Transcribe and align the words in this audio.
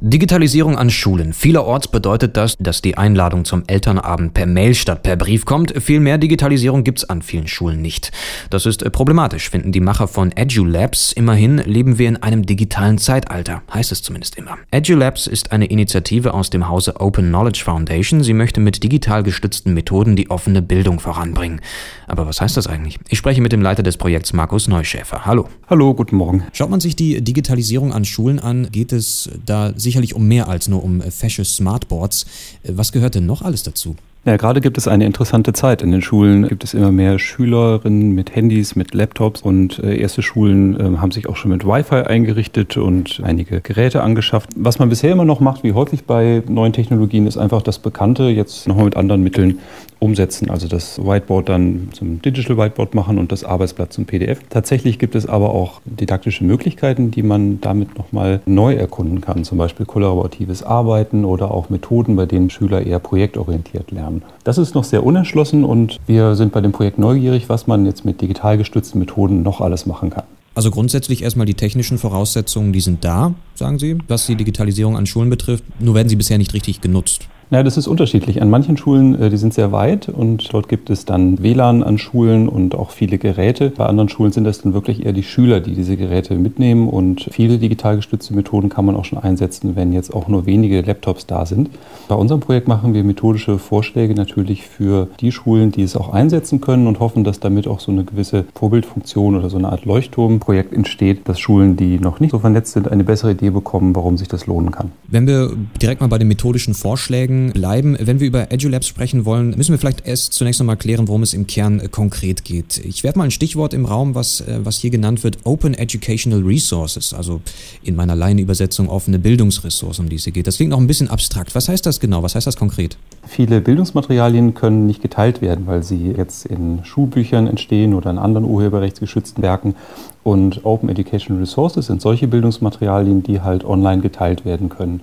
Digitalisierung 0.00 0.76
an 0.76 0.90
Schulen. 0.90 1.32
Vielerorts 1.32 1.88
bedeutet 1.88 2.36
das, 2.36 2.56
dass 2.58 2.82
die 2.82 2.98
Einladung 2.98 3.46
zum 3.46 3.62
Elternabend 3.66 4.34
per 4.34 4.44
Mail 4.44 4.74
statt 4.74 5.02
per 5.02 5.16
Brief 5.16 5.46
kommt. 5.46 5.72
Viel 5.82 6.00
mehr 6.00 6.18
Digitalisierung 6.18 6.84
gibt's 6.84 7.04
an 7.04 7.22
vielen 7.22 7.46
Schulen 7.46 7.80
nicht. 7.80 8.12
Das 8.50 8.66
ist 8.66 8.82
äh, 8.82 8.90
problematisch, 8.90 9.48
finden 9.48 9.72
die 9.72 9.80
Macher 9.80 10.06
von 10.06 10.32
EduLabs. 10.36 11.12
Immerhin 11.12 11.56
leben 11.58 11.96
wir 11.98 12.10
in 12.10 12.18
einem 12.18 12.44
digitalen 12.44 12.98
Zeitalter, 12.98 13.62
heißt 13.72 13.90
es 13.90 14.02
zumindest 14.02 14.36
immer. 14.36 14.58
EduLabs 14.70 15.26
ist 15.26 15.52
eine 15.52 15.64
Initiative 15.64 16.34
aus 16.34 16.50
dem 16.50 16.68
Hause 16.68 17.00
Open 17.00 17.28
Knowledge 17.28 17.62
Foundation. 17.64 18.22
Sie 18.22 18.34
möchte 18.34 18.60
mit 18.60 18.82
digital 18.82 19.22
gestützten 19.22 19.72
Methoden 19.72 20.14
die 20.14 20.28
offene 20.28 20.60
Bildung 20.60 21.00
voranbringen. 21.00 21.62
Aber 22.06 22.26
was 22.26 22.42
heißt 22.42 22.58
das 22.58 22.66
eigentlich? 22.66 22.98
Ich 23.08 23.16
spreche 23.16 23.40
mit 23.40 23.52
dem 23.52 23.62
Leiter 23.62 23.82
des 23.82 23.96
Projekts 23.96 24.34
Markus 24.34 24.68
Neuschäfer. 24.68 25.24
Hallo. 25.24 25.48
Hallo, 25.70 25.94
guten 25.94 26.16
Morgen. 26.16 26.44
Schaut 26.52 26.68
man 26.68 26.80
sich 26.80 26.96
die 26.96 27.22
Digitalisierung 27.22 27.94
an 27.94 28.04
Schulen 28.04 28.38
an, 28.38 28.68
geht 28.70 28.92
es 28.92 29.30
da 29.46 29.72
sicherlich 29.86 30.14
um 30.14 30.28
mehr 30.28 30.48
als 30.48 30.68
nur 30.68 30.84
um 30.84 31.00
fesche 31.00 31.44
Smartboards. 31.44 32.26
Was 32.64 32.92
gehört 32.92 33.14
denn 33.14 33.26
noch 33.26 33.42
alles 33.42 33.62
dazu? 33.62 33.96
Ja, 34.26 34.36
gerade 34.36 34.60
gibt 34.60 34.76
es 34.76 34.88
eine 34.88 35.06
interessante 35.06 35.52
Zeit. 35.52 35.82
In 35.82 35.92
den 35.92 36.02
Schulen 36.02 36.48
gibt 36.48 36.64
es 36.64 36.74
immer 36.74 36.90
mehr 36.90 37.16
Schülerinnen 37.20 38.10
mit 38.10 38.34
Handys, 38.34 38.74
mit 38.74 38.92
Laptops 38.92 39.40
und 39.40 39.78
äh, 39.78 39.96
erste 39.96 40.20
Schulen 40.20 40.74
äh, 40.80 40.98
haben 40.98 41.12
sich 41.12 41.28
auch 41.28 41.36
schon 41.36 41.52
mit 41.52 41.64
Wi-Fi 41.64 42.08
eingerichtet 42.08 42.76
und 42.76 43.20
einige 43.22 43.60
Geräte 43.60 44.02
angeschafft. 44.02 44.50
Was 44.56 44.80
man 44.80 44.88
bisher 44.88 45.12
immer 45.12 45.24
noch 45.24 45.38
macht, 45.38 45.62
wie 45.62 45.74
häufig 45.74 46.06
bei 46.06 46.42
neuen 46.48 46.72
Technologien, 46.72 47.28
ist 47.28 47.36
einfach 47.36 47.62
das 47.62 47.78
Bekannte 47.78 48.24
jetzt 48.24 48.66
nochmal 48.66 48.86
mit 48.86 48.96
anderen 48.96 49.22
Mitteln 49.22 49.60
umsetzen. 49.98 50.50
Also 50.50 50.68
das 50.68 50.98
Whiteboard 50.98 51.48
dann 51.48 51.88
zum 51.92 52.20
Digital 52.22 52.56
Whiteboard 52.58 52.94
machen 52.94 53.18
und 53.18 53.32
das 53.32 53.44
Arbeitsblatt 53.44 53.92
zum 53.92 54.04
PDF. 54.04 54.40
Tatsächlich 54.50 54.98
gibt 54.98 55.14
es 55.14 55.26
aber 55.26 55.50
auch 55.50 55.80
didaktische 55.84 56.44
Möglichkeiten, 56.44 57.10
die 57.10 57.22
man 57.22 57.60
damit 57.60 57.96
nochmal 57.96 58.40
neu 58.46 58.74
erkunden 58.74 59.20
kann. 59.20 59.44
Zum 59.44 59.58
Beispiel 59.58 59.86
kollaboratives 59.86 60.62
Arbeiten 60.62 61.24
oder 61.24 61.50
auch 61.50 61.70
Methoden, 61.70 62.16
bei 62.16 62.26
denen 62.26 62.50
Schüler 62.50 62.84
eher 62.84 62.98
projektorientiert 62.98 63.90
lernen. 63.90 64.22
Das 64.44 64.58
ist 64.58 64.74
noch 64.74 64.84
sehr 64.84 65.04
unerschlossen 65.04 65.64
und 65.64 65.98
wir 66.06 66.34
sind 66.34 66.52
bei 66.52 66.60
dem 66.60 66.72
Projekt 66.72 66.98
neugierig, 66.98 67.48
was 67.48 67.66
man 67.66 67.86
jetzt 67.86 68.04
mit 68.04 68.20
digital 68.20 68.58
gestützten 68.58 68.98
Methoden 68.98 69.42
noch 69.42 69.60
alles 69.60 69.86
machen 69.86 70.10
kann. 70.10 70.24
Also 70.56 70.70
grundsätzlich 70.70 71.22
erstmal 71.22 71.44
die 71.44 71.52
technischen 71.52 71.98
Voraussetzungen, 71.98 72.72
die 72.72 72.80
sind 72.80 73.04
da, 73.04 73.34
sagen 73.54 73.78
Sie, 73.78 73.98
was 74.08 74.24
die 74.24 74.36
Digitalisierung 74.36 74.96
an 74.96 75.04
Schulen 75.04 75.28
betrifft. 75.28 75.64
Nur 75.80 75.94
werden 75.94 76.08
sie 76.08 76.16
bisher 76.16 76.38
nicht 76.38 76.54
richtig 76.54 76.80
genutzt. 76.80 77.28
Ja, 77.48 77.62
das 77.62 77.76
ist 77.76 77.86
unterschiedlich. 77.86 78.42
An 78.42 78.50
manchen 78.50 78.76
Schulen, 78.76 79.14
äh, 79.22 79.30
die 79.30 79.36
sind 79.36 79.54
sehr 79.54 79.70
weit 79.70 80.08
und 80.08 80.52
dort 80.52 80.68
gibt 80.68 80.90
es 80.90 81.04
dann 81.04 81.40
WLAN 81.40 81.84
an 81.84 81.96
Schulen 81.96 82.48
und 82.48 82.74
auch 82.74 82.90
viele 82.90 83.18
Geräte. 83.18 83.70
Bei 83.70 83.86
anderen 83.86 84.08
Schulen 84.08 84.32
sind 84.32 84.42
das 84.42 84.62
dann 84.62 84.74
wirklich 84.74 85.06
eher 85.06 85.12
die 85.12 85.22
Schüler, 85.22 85.60
die 85.60 85.74
diese 85.74 85.96
Geräte 85.96 86.34
mitnehmen 86.34 86.88
und 86.88 87.28
viele 87.30 87.58
digital 87.58 87.94
gestützte 87.94 88.34
Methoden 88.34 88.68
kann 88.68 88.84
man 88.84 88.96
auch 88.96 89.04
schon 89.04 89.20
einsetzen, 89.20 89.76
wenn 89.76 89.92
jetzt 89.92 90.12
auch 90.12 90.26
nur 90.26 90.44
wenige 90.44 90.80
Laptops 90.80 91.26
da 91.26 91.46
sind. 91.46 91.70
Bei 92.08 92.16
unserem 92.16 92.40
Projekt 92.40 92.66
machen 92.66 92.94
wir 92.94 93.04
methodische 93.04 93.58
Vorschläge 93.58 94.14
natürlich 94.14 94.62
für 94.62 95.06
die 95.20 95.30
Schulen, 95.30 95.70
die 95.70 95.82
es 95.82 95.94
auch 95.94 96.08
einsetzen 96.08 96.60
können 96.60 96.88
und 96.88 96.98
hoffen, 96.98 97.22
dass 97.22 97.38
damit 97.38 97.68
auch 97.68 97.78
so 97.78 97.92
eine 97.92 98.02
gewisse 98.02 98.44
Vorbildfunktion 98.56 99.36
oder 99.36 99.50
so 99.50 99.56
eine 99.56 99.68
Art 99.68 99.84
Leuchtturmprojekt 99.84 100.72
entsteht, 100.72 101.28
dass 101.28 101.38
Schulen, 101.38 101.76
die 101.76 102.00
noch 102.00 102.18
nicht 102.18 102.32
so 102.32 102.40
vernetzt 102.40 102.72
sind, 102.72 102.90
eine 102.90 103.04
bessere 103.04 103.30
Idee 103.30 103.50
bekommen, 103.50 103.94
warum 103.94 104.16
sich 104.16 104.26
das 104.26 104.48
lohnen 104.48 104.72
kann. 104.72 104.90
Wenn 105.06 105.28
wir 105.28 105.52
direkt 105.80 106.00
mal 106.00 106.08
bei 106.08 106.18
den 106.18 106.26
methodischen 106.26 106.74
Vorschlägen 106.74 107.35
bleiben. 107.52 107.96
Wenn 108.00 108.20
wir 108.20 108.26
über 108.26 108.52
EduLabs 108.52 108.86
sprechen 108.86 109.24
wollen, 109.24 109.50
müssen 109.56 109.72
wir 109.72 109.78
vielleicht 109.78 110.06
erst 110.06 110.32
zunächst 110.32 110.60
einmal 110.60 110.76
klären, 110.76 111.08
worum 111.08 111.22
es 111.22 111.34
im 111.34 111.46
Kern 111.46 111.80
äh, 111.80 111.88
konkret 111.88 112.44
geht. 112.44 112.78
Ich 112.78 113.04
werde 113.04 113.18
mal 113.18 113.24
ein 113.24 113.30
Stichwort 113.30 113.74
im 113.74 113.84
Raum, 113.84 114.14
was, 114.14 114.40
äh, 114.40 114.60
was 114.62 114.78
hier 114.78 114.90
genannt 114.90 115.24
wird, 115.24 115.38
Open 115.44 115.74
Educational 115.74 116.42
Resources, 116.42 117.12
also 117.12 117.40
in 117.82 117.96
meiner 117.96 118.14
Laienübersetzung 118.14 118.88
offene 118.88 119.18
Bildungsressourcen, 119.18 120.04
um 120.04 120.08
die 120.08 120.16
es 120.16 120.24
hier 120.24 120.32
geht. 120.32 120.46
Das 120.46 120.56
klingt 120.56 120.70
noch 120.70 120.80
ein 120.80 120.86
bisschen 120.86 121.08
abstrakt. 121.08 121.54
Was 121.54 121.68
heißt 121.68 121.86
das 121.86 122.00
genau? 122.00 122.22
Was 122.22 122.34
heißt 122.34 122.46
das 122.46 122.56
konkret? 122.56 122.96
Viele 123.26 123.60
Bildungsmaterialien 123.60 124.54
können 124.54 124.86
nicht 124.86 125.02
geteilt 125.02 125.42
werden, 125.42 125.66
weil 125.66 125.82
sie 125.82 126.12
jetzt 126.16 126.46
in 126.46 126.84
Schulbüchern 126.84 127.46
entstehen 127.46 127.94
oder 127.94 128.10
in 128.10 128.18
anderen 128.18 128.44
urheberrechtsgeschützten 128.44 129.42
Werken. 129.42 129.74
Und 130.22 130.64
Open 130.64 130.88
Educational 130.88 131.40
Resources 131.40 131.86
sind 131.86 132.00
solche 132.00 132.28
Bildungsmaterialien, 132.28 133.22
die 133.22 133.40
halt 133.40 133.64
online 133.64 134.02
geteilt 134.02 134.44
werden 134.44 134.68
können. 134.68 135.02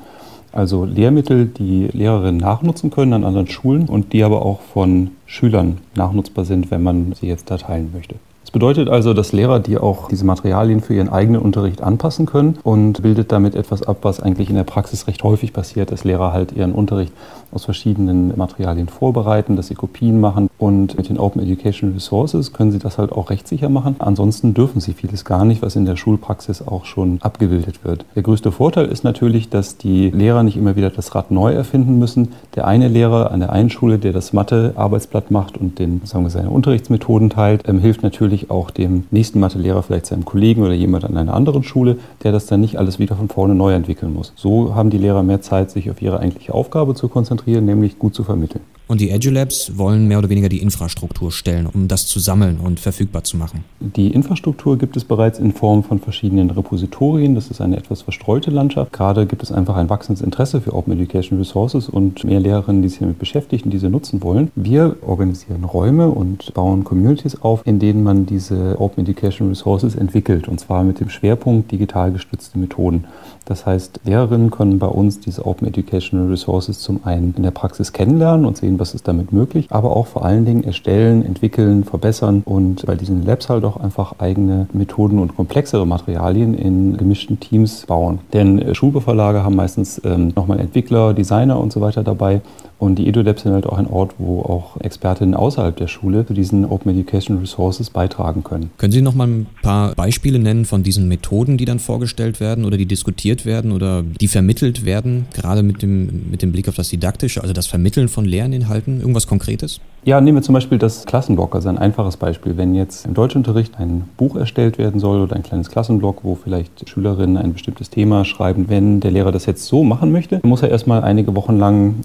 Also 0.53 0.85
Lehrmittel, 0.85 1.47
die 1.47 1.87
Lehrerinnen 1.91 2.37
nachnutzen 2.37 2.91
können 2.91 3.13
an 3.13 3.23
anderen 3.23 3.47
Schulen 3.47 3.89
und 3.89 4.13
die 4.13 4.23
aber 4.23 4.43
auch 4.43 4.61
von 4.61 5.11
Schülern 5.25 5.79
nachnutzbar 5.95 6.45
sind, 6.45 6.71
wenn 6.71 6.83
man 6.83 7.13
sie 7.13 7.27
jetzt 7.27 7.49
da 7.49 7.57
teilen 7.57 7.91
möchte 7.91 8.15
bedeutet 8.53 8.87
also, 8.87 9.13
dass 9.13 9.33
Lehrer, 9.33 9.59
die 9.59 9.77
auch 9.77 10.07
diese 10.07 10.25
Materialien 10.25 10.79
für 10.79 10.93
ihren 10.93 11.09
eigenen 11.09 11.41
Unterricht 11.41 11.81
anpassen 11.81 12.25
können 12.25 12.57
und 12.63 13.01
bildet 13.01 13.33
damit 13.33 13.55
etwas 13.55 13.83
ab, 13.83 13.97
was 14.03 14.21
eigentlich 14.21 14.49
in 14.49 14.55
der 14.55 14.63
Praxis 14.63 15.07
recht 15.07 15.23
häufig 15.23 15.51
passiert, 15.51 15.91
dass 15.91 16.05
Lehrer 16.05 16.31
halt 16.31 16.53
ihren 16.53 16.71
Unterricht 16.71 17.11
aus 17.53 17.65
verschiedenen 17.65 18.35
Materialien 18.35 18.87
vorbereiten, 18.87 19.55
dass 19.55 19.67
sie 19.67 19.75
Kopien 19.75 20.19
machen 20.19 20.49
und 20.57 20.97
mit 20.97 21.09
den 21.09 21.19
Open 21.19 21.41
Education 21.41 21.93
Resources 21.93 22.53
können 22.53 22.71
sie 22.71 22.79
das 22.79 22.97
halt 22.97 23.11
auch 23.11 23.29
rechtssicher 23.29 23.69
machen. 23.69 23.95
Ansonsten 23.99 24.53
dürfen 24.53 24.81
sie 24.81 24.93
vieles 24.93 25.25
gar 25.25 25.45
nicht, 25.45 25.61
was 25.61 25.75
in 25.75 25.85
der 25.85 25.95
Schulpraxis 25.95 26.65
auch 26.65 26.85
schon 26.85 27.19
abgebildet 27.21 27.83
wird. 27.83 28.05
Der 28.15 28.23
größte 28.23 28.51
Vorteil 28.51 28.85
ist 28.85 29.03
natürlich, 29.03 29.49
dass 29.49 29.77
die 29.77 30.09
Lehrer 30.09 30.43
nicht 30.43 30.57
immer 30.57 30.75
wieder 30.75 30.89
das 30.89 31.13
Rad 31.15 31.31
neu 31.31 31.53
erfinden 31.53 31.99
müssen. 31.99 32.29
Der 32.55 32.65
eine 32.65 32.87
Lehrer 32.87 33.31
an 33.31 33.39
der 33.39 33.51
einen 33.51 33.69
Schule, 33.69 33.99
der 33.99 34.13
das 34.13 34.33
Mathe-Arbeitsblatt 34.33 35.31
macht 35.31 35.57
und 35.57 35.79
den, 35.79 36.01
sagen 36.05 36.25
wir, 36.25 36.29
seine 36.29 36.49
Unterrichtsmethoden 36.49 37.29
teilt, 37.29 37.67
ähm, 37.67 37.79
hilft 37.79 38.03
natürlich 38.03 38.42
natürlich 38.43 38.49
auch 38.51 38.71
dem 38.71 39.05
nächsten 39.11 39.39
Mathelehrer, 39.39 39.83
vielleicht 39.83 40.05
seinem 40.07 40.25
Kollegen 40.25 40.63
oder 40.63 40.73
jemand 40.73 41.05
an 41.05 41.17
einer 41.17 41.33
anderen 41.33 41.63
Schule, 41.63 41.97
der 42.23 42.31
das 42.31 42.45
dann 42.45 42.61
nicht 42.61 42.77
alles 42.77 42.99
wieder 42.99 43.15
von 43.15 43.29
vorne 43.29 43.55
neu 43.55 43.73
entwickeln 43.73 44.13
muss. 44.13 44.33
So 44.35 44.75
haben 44.75 44.89
die 44.89 44.97
Lehrer 44.97 45.23
mehr 45.23 45.41
Zeit, 45.41 45.71
sich 45.71 45.89
auf 45.89 46.01
ihre 46.01 46.19
eigentliche 46.19 46.53
Aufgabe 46.53 46.95
zu 46.95 47.07
konzentrieren, 47.07 47.65
nämlich 47.65 47.99
gut 47.99 48.13
zu 48.13 48.23
vermitteln. 48.23 48.61
Und 48.87 48.99
die 48.99 49.11
EduLabs 49.11 49.77
wollen 49.77 50.07
mehr 50.07 50.19
oder 50.19 50.29
weniger 50.29 50.49
die 50.49 50.61
Infrastruktur 50.61 51.31
stellen, 51.31 51.67
um 51.67 51.87
das 51.87 52.05
zu 52.05 52.19
sammeln 52.19 52.57
und 52.57 52.79
verfügbar 52.79 53.23
zu 53.23 53.37
machen. 53.37 53.63
Die 53.79 54.07
Infrastruktur 54.09 54.77
gibt 54.77 54.97
es 54.97 55.05
bereits 55.05 55.39
in 55.39 55.53
Form 55.53 55.83
von 55.83 55.99
verschiedenen 55.99 56.49
Repositorien. 56.49 57.33
Das 57.33 57.49
ist 57.49 57.61
eine 57.61 57.77
etwas 57.77 58.01
verstreute 58.01 58.51
Landschaft. 58.51 58.91
Gerade 58.91 59.25
gibt 59.25 59.41
es 59.41 59.51
einfach 59.51 59.77
ein 59.77 59.89
wachsendes 59.89 60.21
Interesse 60.21 60.59
für 60.59 60.73
Open 60.73 60.93
Education 60.93 61.37
Resources 61.37 61.87
und 61.87 62.23
mehr 62.25 62.41
Lehrerinnen, 62.41 62.81
die 62.81 62.89
sich 62.89 62.99
damit 62.99 63.19
beschäftigen, 63.19 63.69
diese 63.69 63.89
nutzen 63.89 64.21
wollen. 64.21 64.51
Wir 64.55 64.97
organisieren 65.01 65.63
Räume 65.63 66.09
und 66.09 66.53
bauen 66.53 66.83
Communities 66.83 67.41
auf, 67.41 67.65
in 67.65 67.79
denen 67.79 68.03
man 68.03 68.25
diese 68.25 68.75
Open 68.79 69.05
Education 69.05 69.47
Resources 69.47 69.95
entwickelt. 69.95 70.47
Und 70.47 70.59
zwar 70.59 70.83
mit 70.83 70.99
dem 70.99 71.09
Schwerpunkt 71.09 71.71
digital 71.71 72.11
gestützte 72.11 72.59
Methoden. 72.59 73.05
Das 73.45 73.65
heißt, 73.65 74.01
Lehrerinnen 74.05 74.51
können 74.51 74.79
bei 74.79 74.87
uns 74.87 75.19
diese 75.19 75.45
Open 75.45 75.67
Educational 75.67 76.27
Resources 76.27 76.79
zum 76.79 77.05
einen 77.05 77.33
in 77.35 77.43
der 77.43 77.51
Praxis 77.51 77.91
kennenlernen 77.91 78.45
und 78.45 78.57
sehen, 78.57 78.72
was 78.79 78.93
ist 78.93 79.07
damit 79.07 79.31
möglich, 79.31 79.67
aber 79.69 79.95
auch 79.95 80.07
vor 80.07 80.25
allen 80.25 80.45
Dingen 80.45 80.63
erstellen, 80.63 81.25
entwickeln, 81.25 81.83
verbessern 81.83 82.41
und 82.45 82.85
bei 82.85 82.95
diesen 82.95 83.25
Labs 83.25 83.49
halt 83.49 83.63
auch 83.65 83.77
einfach 83.77 84.15
eigene 84.19 84.67
Methoden 84.73 85.19
und 85.19 85.35
komplexere 85.35 85.85
Materialien 85.85 86.53
in 86.53 86.97
gemischten 86.97 87.39
Teams 87.39 87.85
bauen. 87.85 88.19
Denn 88.33 88.59
äh, 88.59 88.75
Schulbeverlage 88.75 89.43
haben 89.43 89.55
meistens 89.55 90.01
ähm, 90.03 90.33
nochmal 90.35 90.59
Entwickler, 90.59 91.13
Designer 91.13 91.59
und 91.59 91.71
so 91.71 91.81
weiter 91.81 92.03
dabei 92.03 92.41
und 92.83 92.95
die 92.95 93.07
EduLabs 93.07 93.43
sind 93.43 93.53
halt 93.53 93.65
auch 93.65 93.77
ein 93.77 93.87
Ort, 93.87 94.15
wo 94.17 94.41
auch 94.41 94.79
Expertinnen 94.81 95.35
außerhalb 95.35 95.75
der 95.75 95.87
Schule 95.87 96.25
zu 96.25 96.33
diesen 96.33 96.65
Open 96.65 96.91
Education 96.91 97.39
Resources 97.39 97.89
beitragen 97.89 98.43
können. 98.43 98.71
Können 98.77 98.91
Sie 98.91 99.01
noch 99.01 99.15
mal 99.15 99.27
ein 99.27 99.47
paar 99.61 99.95
Beispiele 99.95 100.37
nennen 100.37 100.65
von 100.65 100.83
diesen 100.83 101.07
Methoden, 101.07 101.57
die 101.57 101.65
dann 101.65 101.79
vorgestellt 101.79 102.39
werden 102.39 102.65
oder 102.65 102.77
die 102.77 102.85
diskutiert 102.85 103.45
werden 103.45 103.71
oder 103.71 104.03
die 104.03 104.27
vermittelt 104.27 104.85
werden, 104.85 105.27
gerade 105.33 105.63
mit 105.63 105.81
dem, 105.81 106.29
mit 106.29 106.41
dem 106.41 106.51
Blick 106.51 106.67
auf 106.67 106.75
das 106.75 106.89
Didaktische, 106.89 107.41
also 107.41 107.53
das 107.53 107.67
Vermitteln 107.67 108.09
von 108.09 108.25
Lerninhalten? 108.25 108.99
Irgendwas 108.99 109.27
Konkretes? 109.27 109.79
Ja, 110.05 110.19
nehmen 110.19 110.39
wir 110.39 110.41
zum 110.41 110.51
Beispiel 110.51 110.77
das 110.77 111.05
Klassenblock, 111.05 111.55
also 111.55 111.69
ein 111.69 111.77
einfaches 111.77 112.17
Beispiel. 112.17 112.57
Wenn 112.57 112.75
jetzt 112.75 113.05
im 113.05 113.13
Deutschunterricht 113.13 113.79
ein 113.79 114.03
Buch 114.17 114.35
erstellt 114.35 114.77
werden 114.77 114.99
soll 114.99 115.21
oder 115.21 115.37
ein 115.37 115.43
kleines 115.43 115.69
Klassenblock, 115.69 116.25
wo 116.25 116.35
vielleicht 116.35 116.89
Schülerinnen 116.89 117.37
ein 117.37 117.53
bestimmtes 117.53 117.89
Thema 117.89 118.25
schreiben, 118.25 118.65
wenn 118.67 118.99
der 118.99 119.11
Lehrer 119.11 119.31
das 119.31 119.45
jetzt 119.45 119.65
so 119.65 119.85
machen 119.85 120.11
möchte, 120.11 120.41
muss 120.43 120.61
er 120.61 120.69
erstmal 120.69 121.03
einige 121.03 121.37
Wochen 121.37 121.57
lang 121.57 121.95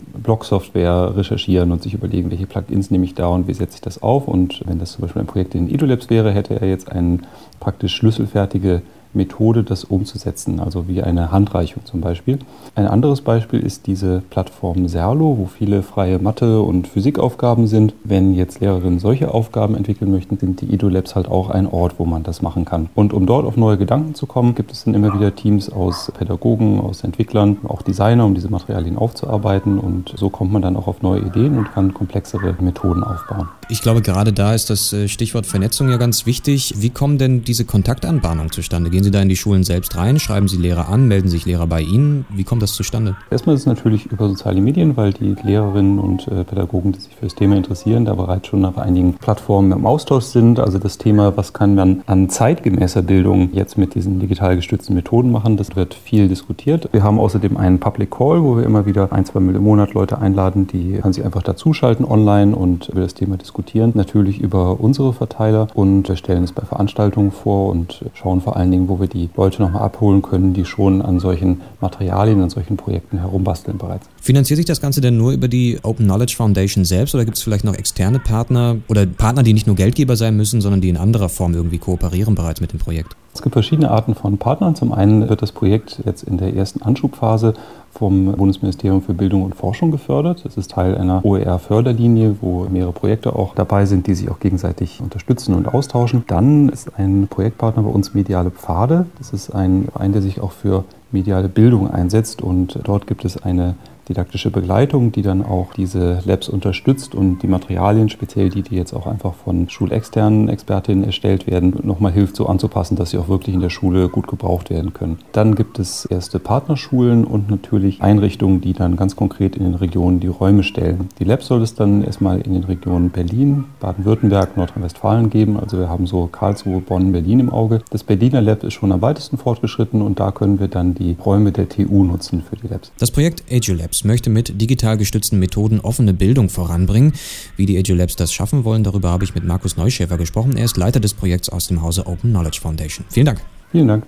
Blogsoftware 0.69 1.17
recherchieren 1.17 1.73
und 1.73 1.83
sich 1.83 1.95
überlegen, 1.95 2.31
welche 2.31 2.47
Plugins 2.47 2.91
nehme 2.91 3.05
ich 3.05 3.15
da 3.15 3.29
und 3.29 3.49
wie 3.49 3.55
setze 3.55 3.77
ich 3.77 3.81
das 3.81 4.03
auf. 4.03 4.29
Und 4.29 4.63
wenn 4.67 4.79
das 4.79 4.93
zum 4.93 5.03
Beispiel 5.03 5.23
ein 5.23 5.27
Projekt 5.27 5.55
in 5.55 5.73
EduLabs 5.73 6.11
wäre, 6.11 6.33
hätte 6.33 6.61
er 6.61 6.69
jetzt 6.69 6.91
eine 6.91 7.19
praktisch 7.61 7.95
schlüsselfertige 7.95 8.83
Methode, 9.13 9.65
das 9.65 9.85
umzusetzen, 9.85 10.61
also 10.61 10.89
wie 10.89 11.03
eine 11.03 11.33
Handreichung 11.33 11.85
zum 11.85 12.01
Beispiel. 12.01 12.39
Ein 12.75 12.87
anderes 12.87 13.21
Beispiel 13.21 13.61
ist 13.61 13.87
diese 13.87 14.23
Plattform 14.31 14.89
Serlo, 14.89 15.39
wo 15.39 15.47
viele 15.47 15.83
freie 15.83 16.19
Mathe- 16.19 16.61
und 16.63 16.89
Physikaufgaben 16.89 17.67
sind. 17.67 17.95
Wenn 18.05 18.35
jetzt 18.35 18.61
Lehrerinnen 18.61 18.99
solche 18.99 19.33
Aufgaben 19.33 19.75
entwickeln 19.75 20.11
möchten, 20.11 20.39
sind 20.39 20.61
die 20.61 20.73
EduLabs 20.73 21.15
halt 21.15 21.29
auch 21.29 21.51
ein 21.51 21.67
Ort, 21.67 21.95
wo 21.99 22.05
man 22.05 22.23
das 22.23 22.43
machen 22.43 22.65
kann. 22.65 22.89
Und 22.95 23.13
um 23.13 23.27
dort 23.27 23.47
auf 23.47 23.57
neue 23.57 23.79
Gedanken 23.79 24.15
zu 24.15 24.27
kommen, 24.27 24.55
gibt 24.55 24.73
es 24.73 24.85
dann 24.85 24.95
immer 24.95 25.15
wieder 25.15 25.35
Teams 25.35 25.71
aus 25.71 26.13
Pädagogen, 26.17 26.81
aus 26.81 27.05
Entwicklern, 27.05 27.59
auch 27.67 27.83
Designer, 27.83 28.25
um 28.25 28.35
diese 28.35 28.49
Materialien 28.49 28.97
aufzuarbeiten. 28.97 29.79
Und 29.79 30.15
so 30.17 30.31
kommt 30.31 30.53
man 30.53 30.63
dann 30.63 30.77
auch 30.77 30.87
auf 30.87 31.03
neue 31.03 31.21
Ideen 31.21 31.59
und 31.59 31.73
kann 31.73 31.95
komplexere 31.95 32.57
Methoden 32.61 33.03
aufbauen. 33.03 33.49
Ich 33.69 33.83
glaube, 33.83 34.03
gerade 34.03 34.33
da 34.33 34.55
ist 34.55 34.71
das 34.71 34.93
äh, 34.93 35.09
Stichwort 35.09 35.47
Vernetzung 35.47 35.91
ja 35.91 35.97
ganz 35.97 36.27
wichtig. 36.27 36.75
Wie 36.79 36.91
kommen 36.91 37.19
denn 37.19 37.45
diese 37.45 37.65
Kontaktanbahnungen 37.65 38.51
zustande? 38.51 38.91
Gehen 38.99 39.05
Sie 39.05 39.13
da 39.13 39.23
in 39.23 39.29
die 39.29 39.37
Schulen 39.37 39.63
selbst 39.63 39.97
rein? 39.97 40.19
Schreiben 40.19 40.49
Sie 40.49 40.57
Lehrer 40.57 40.89
an? 40.89 41.07
Melden 41.07 41.29
sich 41.29 41.47
Lehrer 41.47 41.69
bei 41.69 41.83
Ihnen? 41.83 42.27
Wie 42.31 42.43
kommt 42.43 42.63
das 42.63 42.73
zustande? 42.73 43.15
Erstmal 43.31 43.55
ist 43.55 43.61
es 43.61 43.67
natürlich 43.69 44.07
über 44.07 44.29
soziale 44.29 44.61
Medien, 44.61 44.97
weil 44.97 45.13
die 45.13 45.37
Lehrerinnen 45.41 46.01
und 46.01 46.27
äh, 46.27 46.43
Pädagogen, 46.43 46.91
die 46.91 46.99
sich 46.99 47.15
für 47.15 47.27
das 47.27 47.37
Thema 47.37 47.57
interessieren, 47.57 48.05
da 48.05 48.15
bereits 48.15 48.49
schon 48.49 48.65
auf 48.65 48.77
einigen 48.77 49.15
Plattformen 49.15 49.71
im 49.71 49.87
Austausch 49.87 50.25
sind. 50.25 50.59
Also 50.59 50.81
das 50.81 50.99
Thema, 50.99 51.37
was 51.37 51.53
kann 51.53 51.77
man 51.77 52.03
an 52.07 52.29
zeitgemäßer 52.29 53.03
Bildung 53.03 53.51
jetzt 53.53 53.79
mit 53.79 53.95
diesen 53.95 54.19
digital 54.19 54.57
gestützten 54.57 54.95
Methoden 54.95 55.31
machen, 55.31 55.57
das 55.57 55.77
wird 55.77 55.95
viel 55.95 56.27
diskutiert. 56.27 56.89
Wir 56.91 57.05
haben 57.05 57.21
außerdem 57.21 57.57
einen 57.57 57.79
Public 57.79 58.11
Call, 58.11 58.43
wo 58.43 58.57
wir 58.57 58.65
immer 58.65 58.85
wieder 58.85 59.13
ein, 59.13 59.25
zwei 59.25 59.39
Mal 59.39 59.55
im 59.55 59.63
Monat 59.63 59.95
Leute 59.95 60.19
einladen, 60.21 60.67
die 60.67 60.95
kann 60.95 61.13
sich 61.13 61.25
einfach 61.25 61.45
dazuschalten 61.45 62.05
online 62.05 62.57
und 62.57 62.89
über 62.89 63.03
das 63.03 63.15
Thema 63.15 63.37
diskutieren. 63.37 63.93
Natürlich 63.95 64.41
über 64.41 64.81
unsere 64.81 65.13
Verteiler 65.13 65.69
und 65.75 66.09
wir 66.09 66.17
stellen 66.17 66.43
es 66.43 66.51
bei 66.51 66.65
Veranstaltungen 66.65 67.31
vor 67.31 67.71
und 67.71 68.05
schauen 68.15 68.41
vor 68.41 68.57
allen 68.57 68.73
Dingen, 68.73 68.88
wo 68.89 69.01
wir 69.01 69.07
die 69.07 69.29
Leute 69.37 69.63
nochmal 69.63 69.83
abholen 69.83 70.23
können, 70.23 70.55
die 70.55 70.65
schon 70.65 71.03
an 71.03 71.21
solchen 71.21 71.61
Materialien, 71.81 72.43
an 72.43 72.51
solchen 72.51 72.77
Projekten 72.77 73.19
herumbasteln 73.19 73.79
bereits. 73.79 74.09
Finanziert 74.21 74.57
sich 74.57 74.67
das 74.67 74.81
Ganze 74.81 75.01
denn 75.01 75.17
nur 75.17 75.33
über 75.33 75.49
die 75.49 75.79
Open 75.83 76.07
Knowledge 76.07 76.35
Foundation 76.37 76.85
selbst 76.85 77.15
oder 77.15 77.25
gibt 77.25 77.37
es 77.37 77.43
vielleicht 77.43 77.65
noch 77.65 77.75
externe 77.75 78.19
Partner 78.19 78.77
oder 78.89 79.07
Partner, 79.07 79.43
die 79.43 79.53
nicht 79.53 79.67
nur 79.67 79.77
Geldgeber 79.77 80.17
sein 80.17 80.37
müssen, 80.37 80.61
sondern 80.61 80.81
die 80.81 80.89
in 80.89 80.97
anderer 80.97 81.29
Form 81.29 81.55
irgendwie 81.55 81.79
kooperieren 81.79 82.35
bereits 82.35 82.61
mit 82.61 82.73
dem 82.73 82.79
Projekt? 82.79 83.17
Es 83.35 83.43
gibt 83.43 83.53
verschiedene 83.53 83.91
Arten 83.91 84.15
von 84.15 84.39
Partnern. 84.39 84.75
Zum 84.75 84.93
einen 84.93 85.29
wird 85.29 85.43
das 85.43 85.53
Projekt 85.53 86.01
jetzt 86.05 86.25
in 86.25 86.39
der 86.39 86.55
ersten 86.55 86.83
Anschubphase 86.83 87.55
vom 87.99 88.33
Bundesministerium 88.33 89.03
für 89.03 89.13
Bildung 89.13 89.43
und 89.43 89.57
Forschung 89.57 89.91
gefördert. 89.91 90.45
Es 90.47 90.57
ist 90.57 90.71
Teil 90.71 90.97
einer 90.97 91.25
OER-Förderlinie, 91.25 92.37
wo 92.41 92.67
mehrere 92.71 92.93
Projekte 92.93 93.35
auch 93.35 93.55
dabei 93.55 93.87
sind, 93.87 94.07
die 94.07 94.15
sich 94.15 94.31
auch 94.31 94.39
gegenseitig 94.39 95.01
unterstützen 95.01 95.55
und 95.55 95.67
austauschen. 95.67 96.23
Dann 96.29 96.69
ist 96.69 96.97
ein 96.97 97.27
Projektpartner 97.29 97.83
bei 97.83 97.91
uns 97.91 98.15
Mediale 98.15 98.51
Pfade. 98.51 99.07
Das 99.19 99.33
ist 99.33 99.51
ein 99.51 99.89
Verein, 99.93 100.13
der 100.13 100.23
sich 100.23 100.41
auch 100.41 100.53
für 100.53 100.85
mediale 101.11 101.49
Bildung 101.49 101.91
einsetzt 101.91 102.43
und 102.43 102.79
dort 102.85 103.07
gibt 103.07 103.25
es 103.25 103.43
eine 103.43 103.75
didaktische 104.09 104.51
Begleitung, 104.51 105.13
die 105.13 105.23
dann 105.23 105.45
auch 105.45 105.75
diese 105.75 106.21
Labs 106.25 106.49
unterstützt 106.49 107.15
und 107.15 107.43
die 107.43 107.47
Materialien, 107.47 108.09
speziell 108.09 108.49
die, 108.49 108.63
die 108.63 108.77
jetzt 108.77 108.93
auch 108.95 109.07
einfach 109.07 109.35
von 109.35 109.69
schulexternen 109.69 110.49
Expertinnen 110.49 111.05
erstellt 111.05 111.47
werden, 111.47 111.75
nochmal 111.83 112.13
hilft 112.13 112.37
so 112.37 112.47
anzupassen, 112.47 112.97
dass 112.97 113.11
sie 113.11 113.19
auch 113.19 113.29
wirklich 113.29 113.55
in 113.55 113.61
der 113.61 113.71
Schule 113.71 114.09
gut 114.09 114.27
gebraucht 114.27 114.71
werden 114.71 114.93
können. 114.93 115.19
Dann 115.33 115.55
gibt 115.55 115.79
es 115.79 116.05
erste 116.07 116.39
Partnerschulen 116.39 117.25
und 117.25 117.51
natürlich 117.51 118.01
Einrichtungen, 118.03 118.61
die 118.61 118.73
dann 118.73 118.97
ganz 118.97 119.17
konkret 119.17 119.57
in 119.57 119.65
den 119.65 119.75
Regionen 119.75 120.21
die 120.21 120.27
Räume 120.29 120.63
stellen. 120.63 121.09
Die 121.19 121.25
Labs 121.25 121.47
soll 121.47 121.63
es 121.63 121.75
dann 121.75 122.03
erstmal 122.05 122.41
in 122.41 122.55
den 122.55 122.65
Regionen 122.65 123.11
Berlin, 123.11 123.65
Baden-Württemberg, 123.81 124.57
Nordrhein-Westfalen 124.57 125.31
geben. 125.31 125.59
Also 125.59 125.79
wir 125.79 125.89
haben 125.89 126.07
so 126.07 126.27
Karlsruhe, 126.27 126.81
Bonn, 126.81 127.13
Berlin 127.13 127.41
im 127.41 127.51
Auge. 127.51 127.83
Das 127.91 128.05
Berliner 128.05 128.41
Lab 128.41 128.65
ist 128.65 128.75
schon 128.75 128.93
am 128.93 129.03
weitesten 129.03 129.39
fortgeschritten 129.39 130.03
und 130.03 130.21
da 130.21 130.31
können 130.31 130.61
wir 130.61 130.69
dann 130.69 130.95
die 130.95 131.17
Räume 131.25 131.53
der 131.53 131.69
TU 131.69 132.05
nutzen 132.05 132.43
für 132.49 132.57
die 132.57 132.69
Labs. 132.69 132.93
Das 132.99 133.11
Projekt 133.11 133.45
AgilLabs 133.51 133.98
Labs 133.99 134.05
möchte 134.05 134.31
mit 134.31 134.61
digital 134.61 134.97
gestützten 134.97 135.39
Methoden 135.39 135.81
offene 135.81 136.15
Bildung 136.15 136.49
voranbringen. 136.49 137.13
Wie 137.57 137.67
die 137.67 137.77
Edu 137.77 137.95
Labs 137.95 138.17
das 138.17 138.33
schaffen 138.33 138.65
wollen, 138.65 138.85
darüber 138.85 139.11
habe 139.11 139.25
ich 139.25 139.35
mit 139.35 139.45
Markus 139.45 139.77
Neuschäfer 139.77 140.17
gesprochen. 140.19 140.57
Er 140.57 140.65
ist 140.65 140.77
Leiter 140.77 141.01
des 141.01 141.15
Projekts 141.15 141.49
aus 141.49 141.69
dem 141.69 141.83
Hause 141.83 142.07
Open 142.07 142.31
Knowledge 142.31 142.61
Foundation. 142.61 143.05
Vielen 143.11 143.27
Dank. 143.27 143.41
Vielen 143.73 143.89
Dank. 143.89 144.07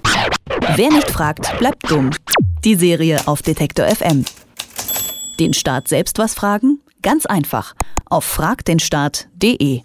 Wer 0.76 0.90
nicht 0.90 1.10
fragt, 1.10 1.58
bleibt 1.58 1.90
dumm. 1.90 2.10
Die 2.64 2.74
Serie 2.74 3.26
auf 3.26 3.42
Detektor 3.42 3.86
FM. 3.86 4.24
Den 5.38 5.54
Staat 5.54 5.88
selbst 5.88 6.18
was 6.18 6.34
fragen? 6.34 6.80
Ganz 7.02 7.26
einfach. 7.26 7.74
Auf 8.06 8.24
fragdenstaat.de. 8.24 9.80